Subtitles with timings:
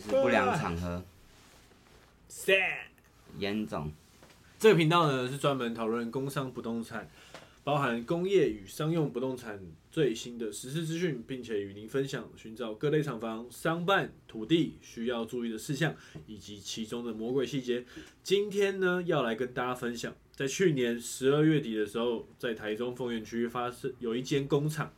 [0.00, 1.02] 对，是不良场合
[2.30, 2.86] ，sad。
[3.38, 3.90] 严总。
[4.58, 7.10] 这个频道呢是专门讨论工商不动产，
[7.62, 15.94] 包含工业与商用不动产最新的实施资讯，并且与您分享寻找各类厂房、商办、土地需要注意的事项，
[16.26, 17.84] 以及其中的魔鬼细节。
[18.22, 24.90] 今天呢要来跟大家分享，在去年十二月底的时候，在台中丰原区发生有一间工厂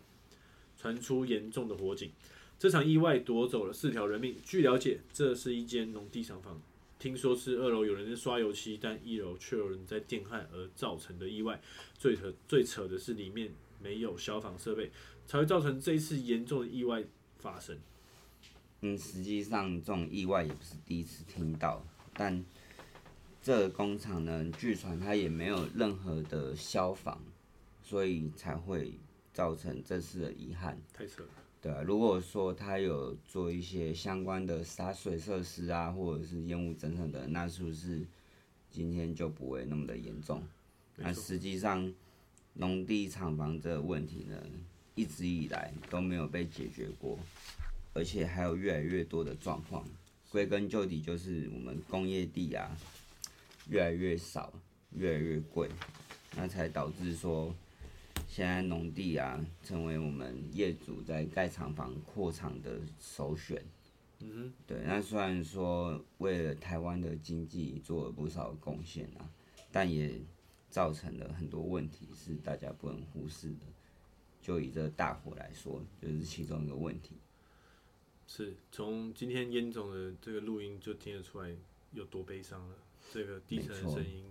[0.81, 2.13] 传出严重的火警，
[2.59, 4.35] 这场意外夺走了四条人命。
[4.45, 6.61] 据了解，这是一间农地厂房。
[6.99, 11.61] 听说是二楼有人在刷油漆，但一楼却有人在电焊而造成的意外。
[11.97, 14.91] 最扯最扯的是里面没有消防设备，
[15.25, 17.05] 才会造成这一次严重的意外
[17.39, 17.79] 发生。
[18.81, 22.45] 嗯，实际上这种意外也不是第一次听到，但
[23.41, 27.23] 这个工厂呢，据传它也没有任何的消防，
[27.85, 28.95] 所以才会
[29.33, 30.81] 造成这次的遗憾。
[30.93, 31.29] 太扯了，
[31.61, 38.07] 对啊，如果说他有做一些相关的洒水设施啊，或者是烟雾侦测的，那是不是
[38.71, 40.41] 今天就不会那么的严重？
[40.95, 41.93] 那实际上，
[42.53, 44.41] 农地厂房这个问题呢，
[44.95, 47.19] 一直以来都没有被解决过，
[47.93, 49.85] 而且还有越来越多的状况。
[50.31, 52.71] 归根究底，就是我们工业地啊，
[53.69, 54.53] 越来越少，
[54.95, 55.69] 越来越贵，
[56.37, 57.53] 那才导致说。
[58.29, 63.65] 现在农地啊，成为我们业主在盖厂房扩厂的首选。
[64.21, 69.31] 嗯哼对，那虽然说为了台湾的经济做了不少贡献啊，
[69.73, 70.21] 但也
[70.69, 73.67] 造成了很多问题，是大家不能忽视的。
[74.43, 77.17] 就以这大火来说，就是其中一个问题。
[78.27, 81.57] 是从今天烟总的这个录音就听得出来
[81.93, 82.77] 有多悲伤了。
[83.11, 84.25] 这个低沉的声音，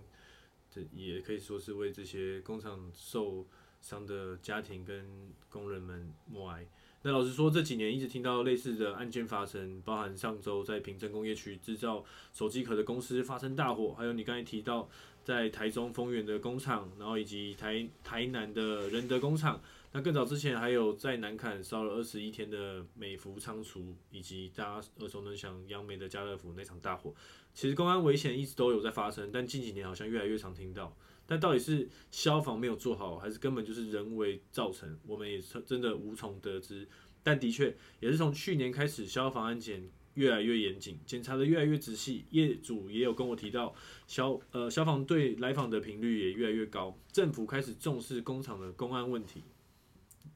[0.70, 3.44] 这也可以说是为这些工厂受
[3.80, 5.04] 伤的家庭跟
[5.48, 6.66] 工人们默哀。
[7.02, 14.88] 那老实说，这几年一直听到类似的案件发生，包含上周在平镇工业区制造手机壳的公司发生大火，还有你刚才提到
[15.24, 19.60] 在台中丰原的工厂，然后以及台台南的仁德工厂。
[19.92, 27.14] 那更早之前还有在南坎烧了二十一天的美孚仓储，以及大家耳熟能详杨梅的家乐福那场大火。
[27.54, 30.94] 其实公安危险一直都有在发生，但近几年好像越来越常听到。
[31.26, 34.98] 但到底是消防没有做好，还是根本就是人为造成？
[35.06, 36.86] 我们也真的无从得知。
[37.22, 42.24] 但的确也是从去年开始，消防安检越来越严谨，检查的越来越仔细。
[42.30, 43.74] 业主也有跟我提到，
[44.06, 49.42] 消呃消防队来访的频率也越来越高，政府开始重视工厂的公安问题，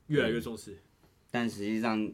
[0.07, 0.79] 越来越重视。
[1.31, 2.13] 但实际上，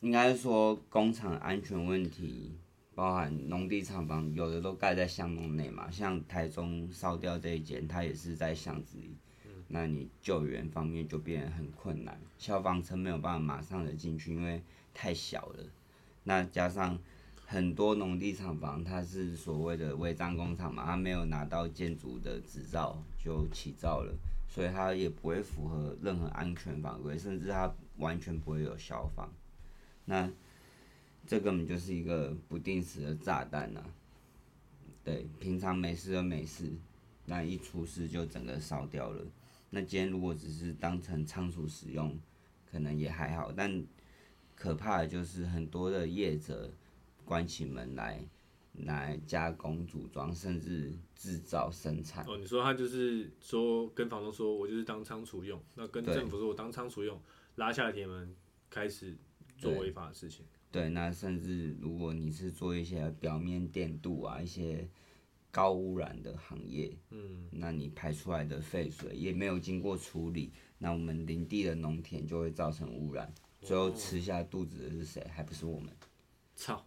[0.00, 2.52] 应该说工厂安全问题，
[2.94, 9.16] 包含农地厂房，有的都盖在巷弄内嘛，像台中烧掉这一间，它也是在巷子里。
[9.68, 15.64] 那你救援方面就变得很困难，消防车没有办法马上的进去，因为太小了。
[16.22, 16.98] 那加上
[17.46, 24.14] 很多农地厂房，它是所谓的违章工厂嘛，它没有拿到建筑的执照就起造了，
[24.54, 29.28] 所以它也不会符合任何安全法规，甚至它完全不会有消防。
[30.04, 30.30] 那
[31.26, 33.84] 这根本就是一个不定时的炸弹呐、
[35.02, 36.72] 对，平常没事就没事，
[37.24, 39.26] 那一出事就整个烧掉了。
[39.70, 42.16] 那今天如果只是当成仓储使用，
[42.70, 43.84] 可能也还好，但
[44.54, 46.70] 可怕的就是很多的业者
[47.24, 48.24] 关起门来，
[48.74, 52.24] 来加工、组装，甚至制造、生产。
[52.26, 57.20] 哦，你说他就是说跟房东说，我就是当仓储用，那跟政府说我当仓储用，
[57.56, 58.34] 拉下铁门
[58.68, 59.16] 开始
[59.56, 60.44] 做对违法的事情。
[60.72, 64.88] 对，那甚至如果你是做一些表面电镀啊，一些
[65.52, 75.24] 高污染的行业，嗯，那你排出来的废水也没有经过处理，那我们林地的农田就会造成污染，最后吃下肚子的是谁？
[75.32, 75.96] 还不是我们。
[76.56, 76.84] 操，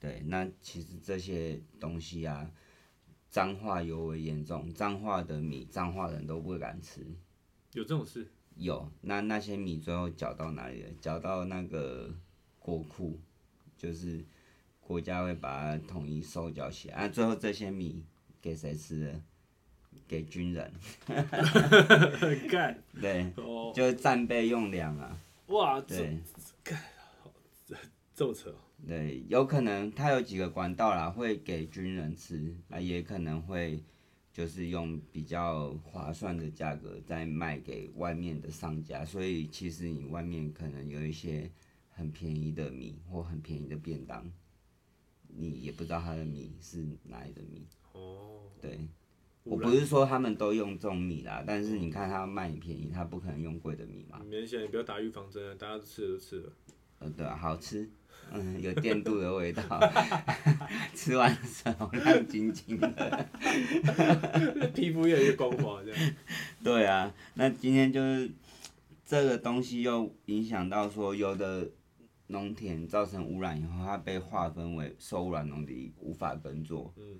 [0.00, 2.50] 对，那其实这些东西啊，
[3.28, 7.06] 脏话尤为严重，脏话的米，脏话人都不敢吃。
[7.74, 8.26] 有这种事？
[8.56, 10.90] 有，那那些米最后缴到哪里了？
[11.00, 12.12] 缴到那个
[12.58, 13.20] 国库，
[13.76, 14.24] 就是
[14.80, 16.94] 国家会把它统一收缴起来。
[16.96, 18.02] 啊，最后这些米
[18.40, 19.20] 给谁吃的？
[20.08, 20.72] 给军人，
[22.50, 25.16] 干对，哦，就是战备用粮啊。
[25.48, 26.76] 哇，这对
[28.20, 33.82] 这么扯哦，对，有可能它有几个管道啦，会给军人吃，啊，也可能会
[34.30, 41.50] 就是用比较划算的价格再卖给外面的商家，所以其实你外面可能有一些
[41.88, 44.30] 很便宜的米或很便宜的便当，
[45.26, 47.66] 你也不知道它的米是哪里的米。
[47.94, 48.86] 哦，对，
[49.44, 54.20] 我不是说他们都用这种米啦，但是你看他卖你便宜，他不可能用贵的米嘛。
[54.22, 56.52] 你们现在不要打预防针了，大家吃了都吃了。
[56.98, 57.88] 呃，对啊，好吃，
[58.32, 59.62] 嗯，有电镀的味道，
[60.94, 63.28] 吃完的时候亮晶晶的。
[64.74, 66.12] 皮肤越来越光滑这样。
[66.62, 68.30] 对啊，那今天就是
[69.04, 71.68] 这个东西又影响到说，有的
[72.28, 76.92] 农田造成污染以后，它被划分为受污染农地，无法耕作。
[76.96, 77.18] 嗯。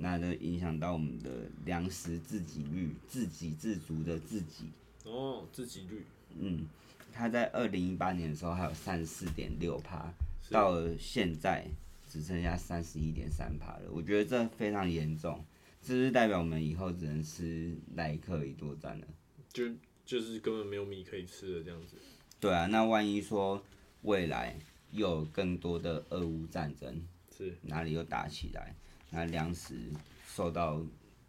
[0.00, 1.28] 那就影响到我们的
[1.64, 4.70] 粮食自给率，自给自足的自己。
[5.04, 6.04] 哦，自给率。
[6.38, 6.68] 嗯，
[7.12, 10.08] 它在二零一八年的时候还有三十四点六趴，
[10.50, 11.66] 到了现在
[12.08, 13.90] 只剩下三十一点三趴了。
[13.90, 15.44] 我觉得这非常严重，
[15.82, 19.06] 这是代表我们以后只能吃莱克一多站了。
[19.52, 19.64] 就
[20.04, 21.96] 就是根本没有米可以吃的这样子。
[22.40, 23.62] 对啊，那万一说
[24.02, 24.56] 未来
[24.92, 27.02] 又有更多的俄乌战争，
[27.36, 28.74] 是哪里又打起来？
[29.10, 29.90] 那粮食
[30.26, 30.80] 受到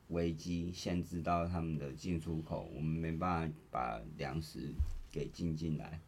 [0.09, 4.71] 危机，限制到他们的进出口，我们没办法把粮食
[5.11, 5.99] 给进进来，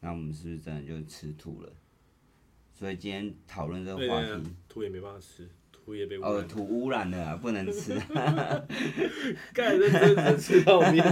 [0.00, 1.72] 那我们是不是真的就吃土了？
[2.80, 7.92] 所以今天讨论这个话题，土也没办法吃，土也被污哦，土污染了，不能吃。
[9.52, 11.04] 盖认真的吃泡面。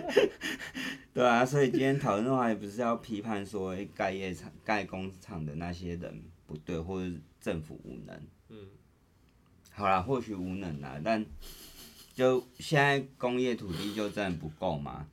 [1.12, 8.18] 对啊，所以今天讨论的话，也不是要批判说盖业厂、盖工厂的那些人不对，或者政府无能。
[8.48, 8.56] 嗯，
[9.72, 11.22] 好啦，或许无能啦，但
[12.14, 15.06] 就现在工业土地就真的不够吗？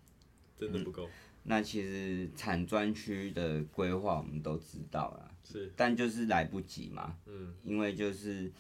[0.58, 1.10] 真的不够。
[1.44, 7.18] 那其实产专区的规划我们都知道了，是，但就是来不及嘛。
[7.26, 8.52] 嗯，因为就是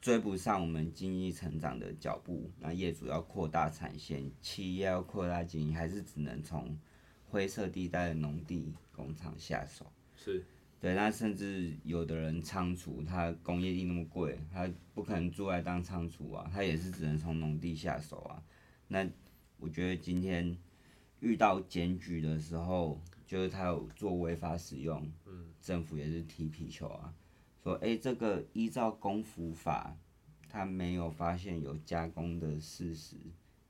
[0.00, 6.78] 追不上我们经济成长的脚步，那业主要扩大产线，企业要扩大经营，还是只能从
[7.28, 9.90] 灰色地带的农地工厂下手。
[10.16, 10.44] 是。
[10.80, 18.40] 对，那甚至有的人仓储，他工业地那么贵，他不可能住来当仓储啊，他也是只能从农地下手啊。
[18.86, 19.04] 那
[19.58, 20.56] 我觉得今天
[21.18, 25.10] 遇到检举的时候，就是他有做违法使用，
[25.60, 27.12] 政府也是踢皮球啊，
[27.62, 29.96] 说哎，这个依照公服法，
[30.48, 33.16] 他没有发现有加工的事实，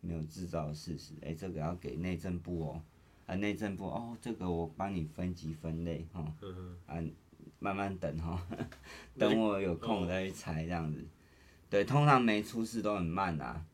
[0.01, 2.83] 没有制造的事实，哎，这个要给内政部哦。
[3.27, 6.35] 啊，内政部哦，这个我帮你分级分类哈，
[6.87, 6.97] 啊，
[7.59, 8.47] 慢慢等哈，
[9.19, 11.05] 等我有空我再去拆这样子。
[11.69, 13.67] 对，通常没出事都很慢啊，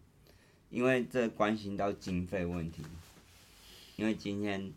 [0.70, 2.82] 因为这关心到经费问题。
[3.96, 4.72] 因为今天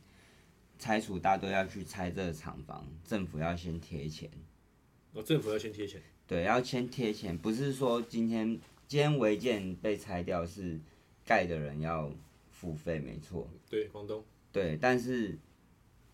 [0.78, 4.30] 拆除大队要去拆这个厂房，政府要先贴钱。
[5.14, 6.02] 哦，政府要先贴钱。
[6.28, 10.80] 对，要先贴钱，不是说今天今天违建被拆掉是
[11.26, 12.12] 盖的人要
[12.52, 13.50] 付费，没错。
[13.70, 14.24] 对，房东。
[14.52, 15.38] 对，但是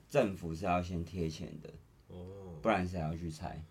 [0.09, 1.69] 政府是要先贴钱的，
[2.07, 3.63] 哦，不然谁要去拆？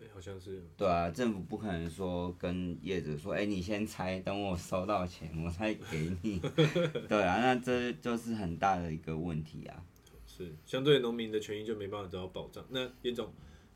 [0.00, 0.64] 哎，好像是。
[0.76, 6.40] 对啊，政府不可能说跟业主说，哎，你先拆，等我收到钱我才给你。
[7.08, 9.84] 对啊，那这就是很大的一个问题啊。
[10.34, 12.64] 是，相对农民的权益就没办法得到保障。
[12.70, 13.30] 那严总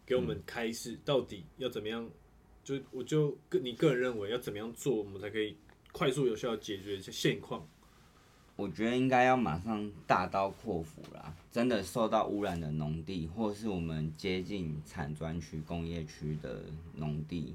[0.07, 2.09] 给我们开示，到底要怎么样？
[2.65, 5.57] 就我就个你个人认为要怎么样做，我们才可以
[5.93, 7.69] 快速有效解决一些现况？
[8.57, 11.37] 我觉得应该要马上大刀阔斧啦！
[11.53, 16.65] 真的受到污染的农地，或是我们接近产专区、工业区的
[16.95, 17.55] 农地，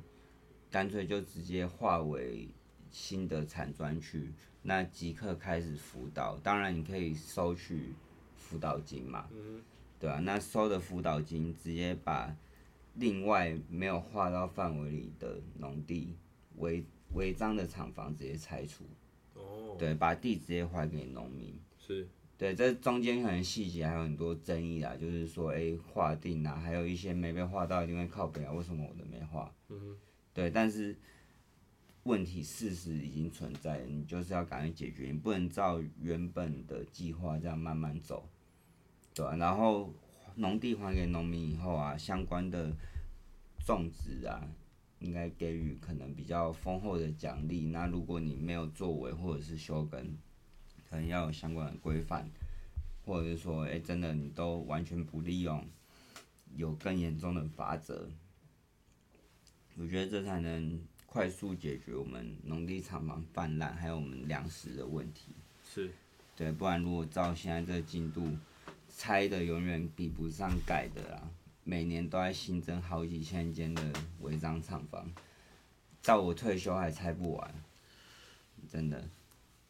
[0.69, 2.48] 干脆就直接划为
[2.92, 4.31] 新的产专区，
[4.62, 6.38] 那即刻开始辅导。
[6.43, 7.93] 当然，你可以收取
[8.51, 9.29] 辅导金嘛，
[9.98, 10.20] 对啊？
[10.20, 12.36] 那收的辅导金，直接把
[12.96, 16.13] 另外没有划到范围里的农地
[16.58, 18.84] 违违章的厂房直接拆除。
[19.36, 21.58] 哦对，把地直接还给农民。
[21.77, 22.05] 是，
[22.38, 29.50] 对，这中间可能细节还有很多争议啊，就是说，哎，划定啊，还有一些没被划到，一定会靠北啊，为什么我的没划？
[29.70, 29.96] 嗯
[30.34, 30.93] 对，但是
[32.03, 38.27] 问题事实已经存在，你就是要赶快解决，你不能照原本的计划这样慢慢走，
[39.13, 39.94] 对然后
[40.36, 42.72] 农地还给农民以后啊，相关的
[43.65, 44.48] 种植啊。
[45.01, 47.65] 应该给予可能比较丰厚的奖励。
[47.65, 50.15] 那如果你没有作为或者是休耕，
[50.88, 52.30] 可能要有相关的规范，
[53.03, 55.68] 或者是说，哎，真的你都完全不利用，
[56.56, 58.12] 有更严重的法则。
[59.75, 65.34] 我觉得这才能快速解决我们农地厂房泛滥，还有我们粮食的问题。
[65.68, 65.89] 是，
[66.36, 68.38] 对，不然如果照现在这个进度，
[69.01, 71.27] 拆的永远比不上盖的啦。
[71.63, 73.81] 每年都在新增好几千间的
[74.20, 75.12] 违章厂房，
[76.03, 77.55] 到我退休还拆不完，
[78.70, 79.10] 真的。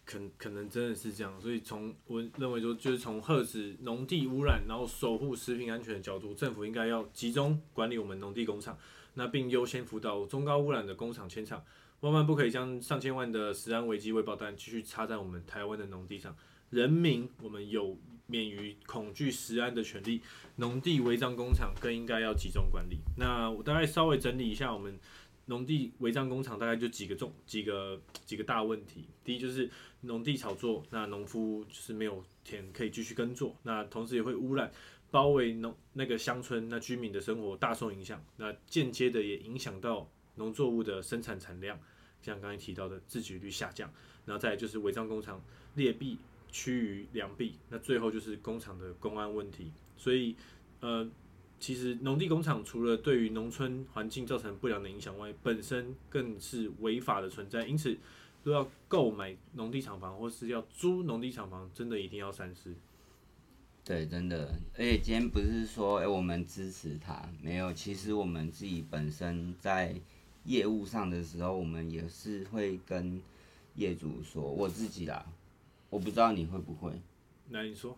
[0.03, 8.77] 可可能真的是这样，所以从我认为说，就是从遏止农地污染，然后守护食品安全的角度，政府应该要集中管理我们农地工厂，
[9.13, 11.63] 那并优先辅导中高污染的工厂迁厂，
[12.01, 16.35] 万万不可以将上千万的食安危机未爆弹继续插在我们台湾的农地上。
[16.69, 17.97] 人民，我们有。
[18.31, 20.21] 免于恐惧食安的权利，
[20.55, 22.97] 农地违章工厂更应该要集中管理。
[23.17, 24.97] 那我大概稍微整理一下，我们
[25.47, 29.05] 农地违章工厂大概就几个重几个几个大问题。
[29.25, 29.69] 第一就是
[29.99, 34.71] 农地炒作，那农夫就是没有田可以继续耕作，那同时也会污染
[35.11, 41.77] 包围农那个乡村那居民的生活大受影响，那间接的也影响到农作物的生产产量，
[42.21, 43.91] 像刚才提到的自给率下降，
[44.25, 45.43] 然后再就是违章工厂
[45.75, 46.17] 劣币
[46.51, 49.71] 趋于良币，那最后就是工厂的公安问题。
[49.97, 50.35] 所以，
[50.79, 51.09] 呃，
[51.59, 57.65] 其实农地工厂除了对于农村环境造成不良的影响外，本身更是违法的存在。
[57.65, 57.97] 因此，
[58.43, 62.75] 都要购买农地厂房或是要租农地厂房，真的一定要三思。
[63.83, 69.95] 对，真的，而且今天不是说，哎、我们支持他，没有，其实我们自己本身在
[70.45, 73.19] 业务上的时候，我们也是会跟
[73.75, 75.25] 业主说，我自己啦，
[75.91, 76.91] 我不知道你会不会，
[77.49, 77.95] 那你说，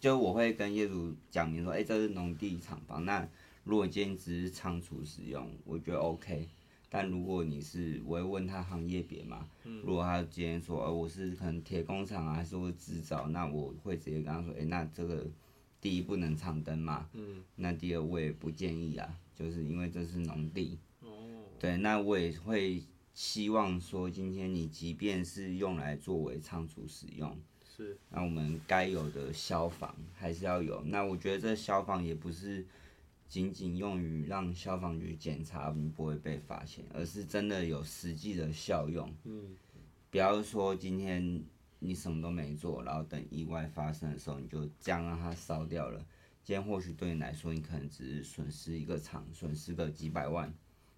[0.00, 3.26] 就我会跟业主讲明说，哎、这是农地厂房，那
[3.62, 6.48] 如果今天只是仓储使用，我觉得 OK。
[6.88, 9.48] 但如果你是，我会问他行业别嘛，
[9.84, 15.26] 如果他今天说，呃，我是可能铁工厂啊，还是我制造，那我会直接跟他说，哎、那这个
[15.80, 21.08] 第一不能长灯嘛，嗯，那第二我也不建议啊，就是因为这是农地，哦，
[21.60, 22.82] 对，那我也会
[23.16, 30.82] 希望说，今天你即便是用来作为仓储使用，是，那我们该有的消防还是要有。
[30.84, 32.66] 那我觉得这消防也不是
[33.26, 39.10] 仅仅用于让消防局检查你不会被发现，而是真的有实际的效用。
[39.24, 39.56] 嗯，
[40.10, 41.42] 不要说今天
[41.78, 45.98] 你什么都没做，然后等意外发生的时候你就这样让它烧掉了。
[46.44, 50.52] 今天或许对你来说，你可能只是损失一个厂，损失个几百万，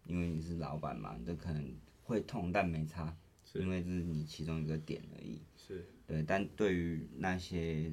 [0.05, 1.65] 因为你是老板嘛，这可能
[2.09, 5.43] 会痛，但没差，是因为这是你其中一个点而已。
[5.59, 7.93] 是，对，但对于那些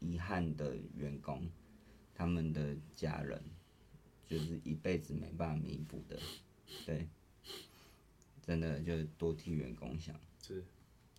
[0.00, 1.48] 遗憾的员工，
[2.12, 3.40] 他们的家人，
[4.26, 6.18] 就是一辈子没办法弥补的，
[6.84, 7.06] 对，
[8.42, 10.18] 真的就多替员工想。
[10.42, 10.64] 是，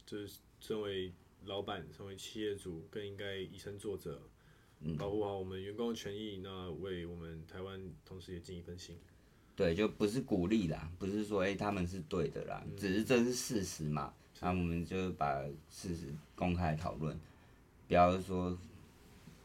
[0.06, 1.14] 就是身为
[1.46, 4.22] 老板，身为企业主，更应该以身作则，
[4.98, 8.98] 保护好我们员工的权益，那为我们台湾同时也尽一份心。
[9.58, 14.14] 对，就不是鼓励啦，不是说哎、诶他们是对的啦，只是这是事实嘛。
[14.40, 17.20] 那、我们就把事实公开讨论，
[17.88, 18.56] 不要说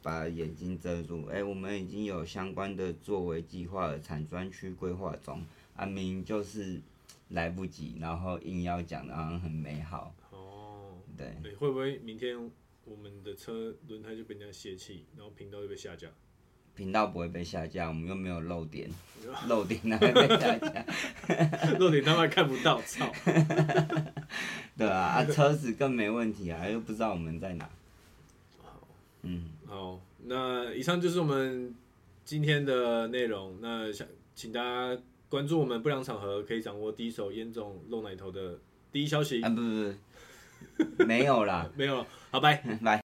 [0.03, 1.25] 把眼睛遮住。
[1.29, 5.43] 哎、我们已经有相关的作为计划的产专区规划中，
[5.75, 6.79] 啊，明明就是
[7.31, 11.29] 来不及，然后硬要讲的好像很美好，哦，对。
[11.29, 12.37] 欸会不会明天
[12.85, 16.09] 我们的车轮胎就被人家泄气，然后频道就被下架？
[16.75, 18.91] 频道不会被下架，我们又没有漏点，
[19.49, 20.85] 漏点哪会被下架？
[21.79, 23.13] 漏点他妈看不到，操！
[24.77, 27.69] 对啊，啊 车子更没问题啊，又不知道我们在哪。
[29.23, 31.75] 嗯，好，那以上就是我们
[32.25, 33.57] 今天的内容。
[33.61, 38.59] 那想请大家关注我们不良场合，可以掌握第一手烟种露奶头的
[38.91, 39.43] 第一消息。
[39.43, 42.57] 啊不不不，没有啦，没有了，好，拜。
[42.83, 43.03] 拜。